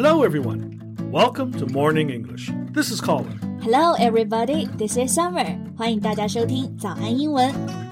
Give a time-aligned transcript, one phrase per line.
[0.00, 0.80] Hello, everyone.
[1.10, 2.50] Welcome to Morning English.
[2.72, 3.38] This is Colin.
[3.62, 4.66] Hello, everybody.
[4.76, 5.58] This is Summer.
[5.76, 7.89] 欢迎大家收听早安英文。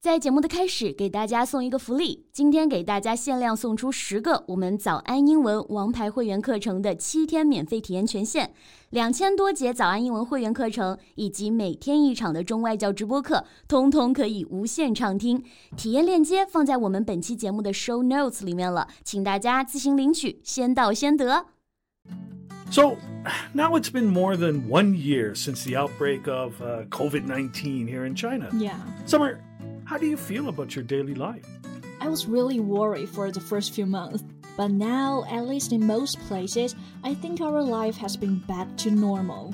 [0.00, 2.26] 在节目的开始，给大家送一个福利。
[2.32, 8.50] 今天给大家限量送出十个我们早安英文王牌会员课程的七天免费体验权限，
[8.90, 15.42] 两千多节早安英文会员课程以及每天一场的中外教直播课，通通可以无限畅听。
[15.76, 21.46] 体验链接放在我们本期节目的 show notes 里面了，请大家自行领取，先到先得。
[22.70, 22.96] So,
[23.52, 28.06] now it's been more than one year since the outbreak of uh, COVID 19 here
[28.06, 28.48] in China.
[28.52, 28.76] Yeah.
[29.06, 29.38] Summer,
[29.91, 31.45] how do you feel about your daily life?
[31.99, 34.23] I was really worried for the first few months,
[34.55, 38.89] but now, at least in most places, I think our life has been back to
[38.89, 39.53] normal.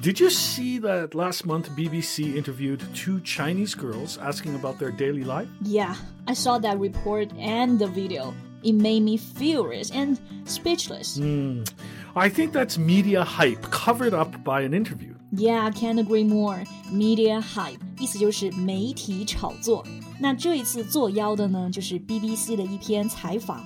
[0.00, 5.24] Did you see that last month BBC interviewed two Chinese girls asking about their daily
[5.24, 5.48] life?
[5.60, 5.94] Yeah,
[6.26, 8.32] I saw that report and the video.
[8.64, 11.18] It made me furious and speechless.
[11.18, 11.70] Mm,
[12.16, 15.14] I think that's media hype covered up by an interview.
[15.32, 16.64] Yeah, I can't agree more.
[16.90, 19.85] Media hype 意思就是媒体炒作。
[20.19, 23.63] 那这一次作妖的呢，就是 BBC 的一篇采访。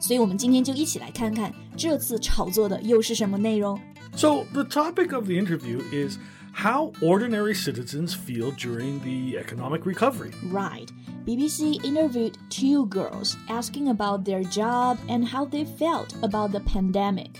[0.00, 3.78] 所以我们今天就一起来看看这次炒作的又是什么内容。
[4.16, 6.18] So the topic of the interview is
[6.52, 10.32] how ordinary citizens feel during the economic recovery.
[10.52, 10.88] Right.
[11.24, 17.38] BBC interviewed two girls asking about their job and how they felt about the pandemic.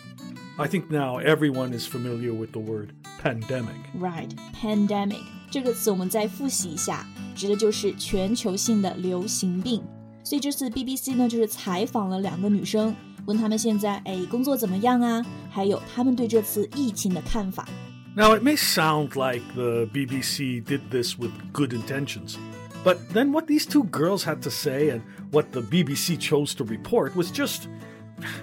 [0.56, 2.90] I think now everyone is familiar with the word
[3.22, 3.76] pandemic.
[3.98, 9.82] Right, pandemic 这个词我们再复习一下，指的就是全球性的流行病。
[10.24, 12.94] 所以这次 BBC 呢，就是采访了两个女生，
[13.26, 17.66] 问她们现在哎工作怎么样啊，还有她们对这次疫情的看法。
[18.14, 22.36] Now it may sound like the BBC did this with good intentions.
[22.84, 26.64] But then what these two girls had to say and what the BBC chose to
[26.64, 27.68] report was just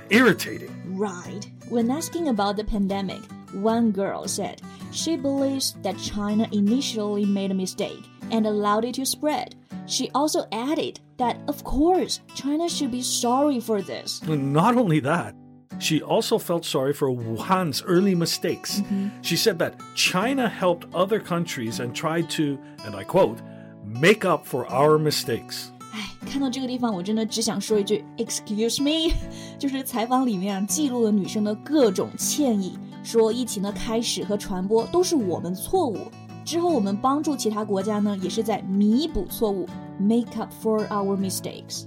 [0.10, 0.70] irritating.
[0.98, 1.46] Right.
[1.75, 3.21] When asking about the pandemic,
[3.53, 4.63] one girl said
[4.93, 9.57] she believes that China initially made a mistake and allowed it to spread.
[9.87, 14.23] She also added that, of course, China should be sorry for this.
[14.23, 15.35] Not only that,
[15.81, 18.79] she also felt sorry for Wuhan's early mistakes.
[18.79, 19.09] Mm-hmm.
[19.23, 23.41] She said that China helped other countries and tried to, and I quote,
[23.85, 25.73] make up for our mistakes.
[25.94, 29.14] 哎，看到这个地方，我真的只想说一句 “excuse me”，
[29.58, 35.98] 就是采访里面啊记录了女生的各种歉意，说疫情的开始和传播都是我们错误，
[36.46, 39.68] 之后我们帮助其他国家呢，也是在弥补错误，
[40.00, 41.86] make up for our mistakes。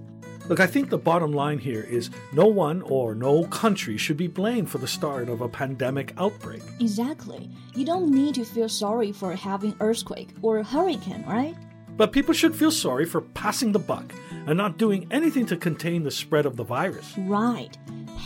[0.48, 4.26] Look, I think the bottom line here is no one or no country should be
[4.26, 6.62] blamed for the start of a pandemic outbreak.
[6.80, 7.48] Exactly.
[7.76, 11.54] You don't need to feel sorry for having earthquake or a hurricane, right?
[11.96, 14.14] But people should feel sorry for passing the buck
[14.46, 17.16] and not doing anything to contain the spread of the virus.
[17.28, 17.70] Right.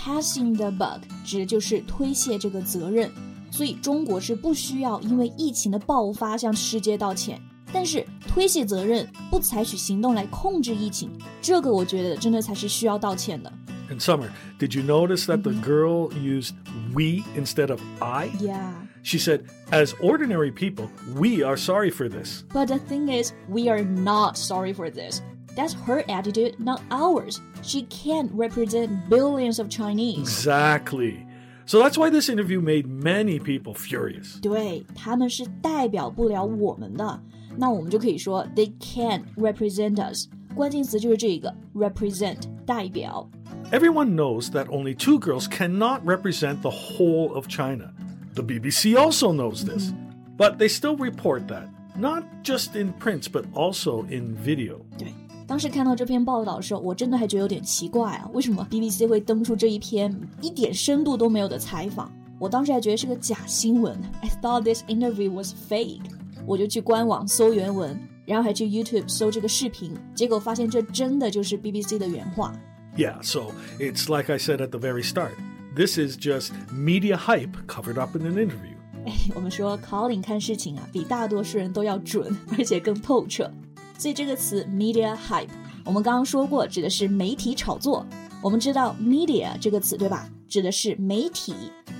[0.04, 3.10] Passing the buck 指的就是推卸这个责任，
[3.50, 7.40] 所以中国是不需要因为疫情的爆发向世界道歉，
[7.72, 11.10] 但是推卸责任、不采取行动来控制疫情，
[11.42, 13.52] 这个我觉得真的才是需要道歉的。
[13.88, 16.54] In summer, did you notice that the girl used
[16.94, 18.30] we instead of I?
[18.40, 18.72] Yeah.
[19.02, 22.44] She said, as ordinary people, we are sorry for this.
[22.52, 25.22] But the thing is, we are not sorry for this.
[25.54, 27.40] That's her attitude, not ours.
[27.62, 30.18] She can't represent billions of Chinese.
[30.18, 31.26] Exactly.
[31.64, 34.38] So that's why this interview made many people furious.
[34.40, 37.20] 对，他们是代表不了我们的，
[37.56, 40.28] 那我们就可以说 they can't represent us。
[40.54, 43.28] 关键词就是这个 represent 代表。
[43.72, 47.92] Everyone knows that only two girls cannot represent the whole of China.
[48.34, 49.92] The BBC also knows this.
[50.36, 51.68] But they still report that,
[51.98, 54.80] not just in print, but also in video.
[54.98, 55.14] 对，
[55.46, 62.12] 当时看到这篇报道的时候，我真的还觉得有点奇怪啊，为什么 BBC 会登出这一篇一点深度都没有的采访？
[62.38, 66.02] 我当时还觉得是个假新闻，I thought this interview was fake。
[66.44, 72.52] 我就去官网搜原文，然后还去 YouTube 搜这个视频，结果发现这真的就是 BBC 的原话。
[72.96, 75.32] Yeah, so it's like I said at the very start.
[75.74, 78.76] This is just media hype covered up in an interview.
[79.04, 83.50] 哎， 我们说 Colin 看事情啊，比大多数人都要准，而且更透彻。
[83.98, 85.48] 所以这个词 media hype，
[85.84, 88.06] 我们刚刚说过，指的是媒体炒作。
[88.42, 90.28] 我们知道 media 这个词对吧？
[90.48, 91.54] 指的是媒体。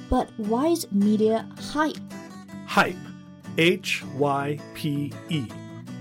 [0.09, 1.97] But why is media hype？
[2.69, 2.97] Hype.
[3.57, 5.45] H Y P E.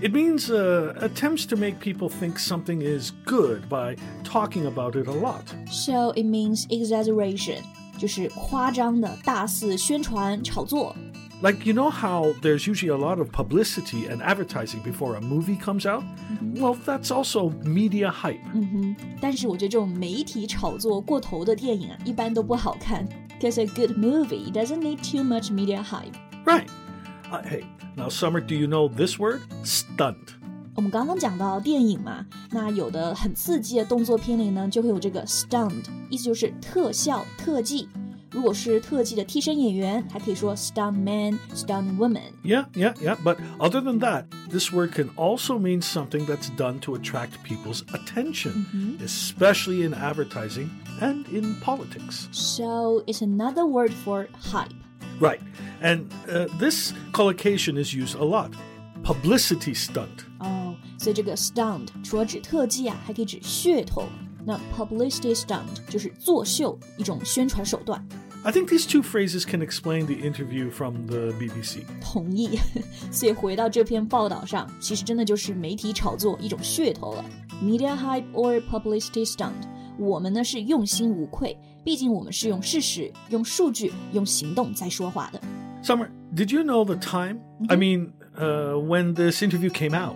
[0.02, 3.96] It means uh, attempts to make people think something is good by
[4.30, 5.44] talking about it a lot.
[5.70, 7.62] So it means exaggeration，
[7.98, 10.94] 就是夸张的、大肆宣传、炒作。
[11.42, 15.58] Like, you know how there's usually a lot of publicity and advertising before a movie
[15.58, 16.02] comes out?
[16.54, 18.40] Well, that's also media hype.
[18.54, 23.06] 嗯哼，但是我觉得这种媒体炒作过头的电影啊，一般都不好看。
[23.38, 26.14] Because a good movie doesn't need too much media hype.
[26.46, 26.68] Right.
[27.30, 27.64] Uh, hey,
[27.96, 29.42] now, Summer, do you know this word?
[29.62, 30.36] Stunt.
[30.80, 37.88] 我们刚刚讲到电影嘛，那有的很刺激的动作片里呢，就会有这个 stunt，意思就是特效、特技。
[38.32, 42.32] 如果是特技的替身演员，还可以说 stunt man, stunt woman.
[42.44, 43.16] Yeah, yeah, yeah.
[43.24, 47.82] But other than that, this word can also mean something that's done to attract people's
[47.94, 49.02] attention, Mm-hmm.
[49.02, 50.68] especially in advertising
[51.00, 52.28] and in politics.
[52.32, 54.74] So it's another word for hype.
[55.18, 55.40] Right.
[55.80, 58.50] And uh, this collocation is used a lot.
[59.02, 60.26] Publicity stunt.
[60.40, 60.59] 哦，
[61.00, 64.04] 所以这个 stunt 除了指特技啊，还可以指噱头。
[64.44, 68.06] 那 publicity stunt 就是作秀，一种宣传手段。
[68.44, 71.82] I think these two phrases can explain the interview from the BBC.
[72.00, 72.60] 同意。
[73.10, 77.24] 所以回到这篇报道上，其实真的就是媒体炒作一种噱头了。
[77.60, 79.50] Media hype or publicity stunt，
[79.98, 85.40] 我们呢是用心无愧，毕竟我们是用事实、用数据、用行动在说话的。
[85.82, 87.40] Summer, did you know the time?
[87.68, 90.14] I mean, uh, when this interview came out?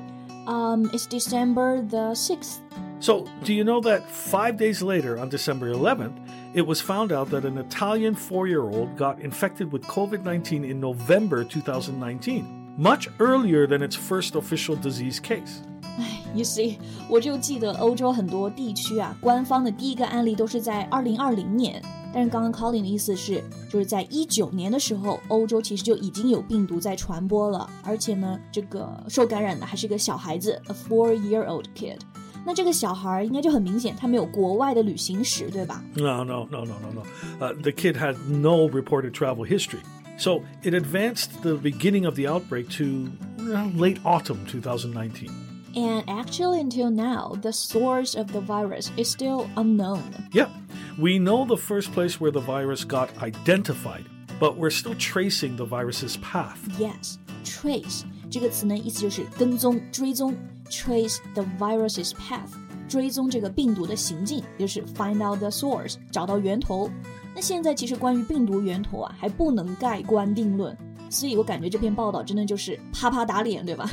[0.75, 2.62] Um, it's December the sixth.
[3.00, 6.18] So, do you know that five days later, on December 11th,
[6.54, 10.66] it was found out that an Italian four year old got infected with COVID 19
[10.66, 15.62] in November 2019, much earlier than its first official disease case?
[16.35, 16.76] You see，
[17.08, 21.82] 我就记得欧洲很多地区啊，官方的第一个案例都是在二零二零年。
[22.12, 31.99] 但是刚刚 Colin 的意思是，就是在一九年的时候，欧洲其实就已经有病毒在传播了，而且呢，这个受感染的还是个小孩子，a four-year-old kid。
[32.44, 35.85] 那这个小孩应该就很明显，他没有国外的旅行史，对吧？
[35.94, 37.02] No, no, no, no, no, no.
[37.38, 39.81] Uh, the kid had no reported travel history.
[40.19, 43.08] So, it advanced the beginning of the outbreak to
[43.38, 45.44] uh, late autumn 2019.
[45.75, 50.02] And actually, until now, the source of the virus is still unknown.
[50.32, 50.49] Yeah,
[50.99, 54.05] we know the first place where the virus got identified,
[54.41, 56.58] but we're still tracing the virus's path.
[56.79, 60.35] Yes, trace 这个词呢，意思就是跟踪、追踪。
[60.70, 62.52] Trace the virus's path，
[62.88, 66.88] 追踪这个病毒的行径，就是 find out the source，找到源头。
[67.35, 70.76] 那现在其实关于病毒源头啊，还不能盖棺定论，
[71.11, 73.91] 所以我感觉这篇报道真的就是啪啪打脸，对吧？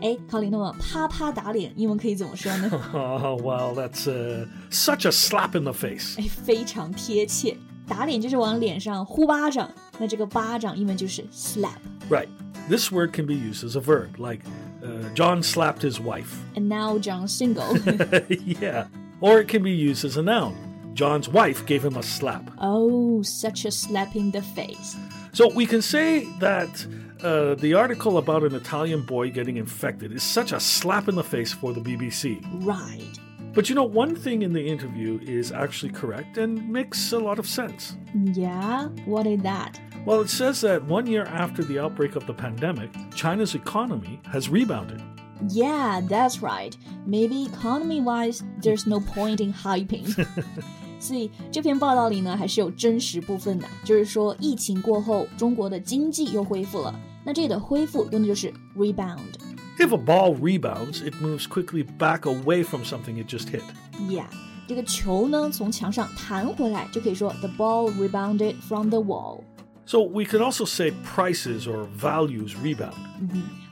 [0.00, 2.70] 哎，考林，那么啪啪打脸，英文可以怎么说呢？
[2.92, 6.18] Oh, well, that's uh, such a slap in the face.
[6.18, 7.56] 哎，非常贴切，
[7.86, 11.78] 打脸就是往脸上呼巴掌，那这个巴掌英文就是 slap。
[12.10, 12.28] Right.
[12.68, 14.40] This word can be used as a verb, like
[14.82, 16.34] uh, John slapped his wife.
[16.56, 17.76] And now John's single.
[18.28, 18.86] yeah.
[19.20, 20.54] Or it can be used as a noun.
[20.94, 22.50] John's wife gave him a slap.
[22.58, 24.96] oh, such a slap in the face.
[25.34, 26.86] So we can say that
[27.22, 31.22] uh, the article about an Italian boy getting infected is such a slap in the
[31.22, 32.40] face for the BBC.
[32.64, 33.18] Right.
[33.54, 37.38] But you know, one thing in the interview is actually correct and makes a lot
[37.38, 37.96] of sense.
[38.12, 39.80] Yeah, what is that?
[40.04, 44.48] Well, it says that one year after the outbreak of the pandemic, China's economy has
[44.48, 45.00] rebounded.
[45.48, 46.76] Yeah, that's right.
[47.06, 50.26] Maybe economy wise, there's no point in hyping.
[50.98, 56.94] 所以这篇报道里呢，还是有真实部分的，就是说疫情过后，中国的经济又恢复了。
[57.28, 59.34] 那这里的恢复用的就是 rebound。
[59.78, 63.62] If a ball rebounds, it moves quickly back away from something it just hit.
[64.08, 64.26] Yeah，
[64.68, 69.40] 这个球呢从墙上弹回来，就可以说 the ball rebounded from the wall。
[69.86, 72.94] So we could also say prices or values rebound.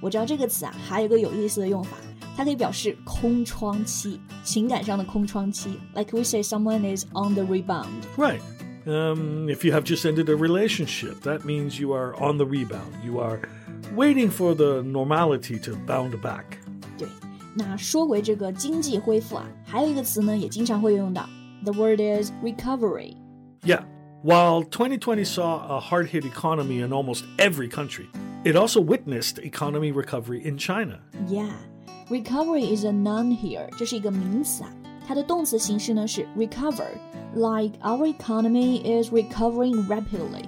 [0.01, 1.97] 我知道这个词啊，还有个有意思的用法，
[2.37, 5.79] 它可以表示空窗期，情感上的空窗期。
[5.95, 7.87] Like we say someone is on the rebound。
[8.17, 8.41] Right.
[8.87, 12.93] Um, if you have just ended a relationship, that means you are on the rebound.
[13.05, 13.41] You are
[13.95, 16.59] waiting for the normality to bound back.
[16.99, 17.07] 对，
[17.55, 21.29] 那说回这个经济恢复啊，还有一个词呢，也经常会用到，
[21.65, 23.17] the word is recovery。
[23.65, 23.85] Yeah.
[24.25, 28.07] While 2020 saw a hard hit economy in almost every country,
[28.45, 31.01] it also witnessed economy recovery in China.
[31.29, 31.51] Yeah,
[32.09, 34.71] recovery is a noun here，这是一个名词啊，
[35.07, 40.45] 它的动词形式呢是 recover，like our economy is recovering rapidly。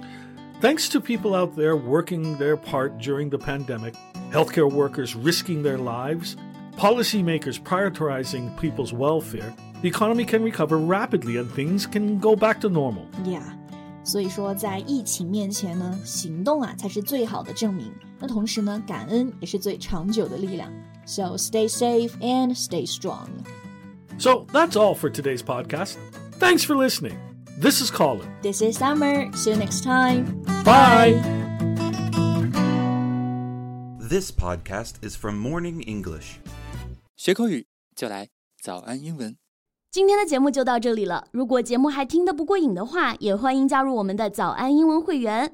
[0.61, 3.93] Thanks to people out there working their part during the pandemic,
[4.31, 6.35] healthcare workers risking their lives,
[6.77, 12.69] policymakers prioritizing people's welfare, the economy can recover rapidly and things can go back to
[12.69, 13.03] normal.
[13.25, 13.43] Yeah，
[14.03, 17.91] 所以说在疫情面前呢，行动啊才是最好的证明。
[18.17, 20.71] 那同时呢，感恩也是最长久的力量。
[21.05, 23.27] So stay safe and stay strong.
[24.19, 25.97] So that's all for today's podcast.
[26.39, 27.17] Thanks for listening.
[27.59, 28.27] This is Colin.
[28.41, 29.31] This is Summer.
[29.33, 30.25] See you next time.
[30.63, 31.21] Bye.
[33.99, 36.39] This podcast is from Morning English.
[37.15, 38.29] 学口语就来
[38.61, 39.37] 早安英文。
[39.91, 41.27] 今天的节目就到这里了。
[41.31, 45.53] 如果节目还听得不过瘾的话，也欢迎加入我们的早安英文会员。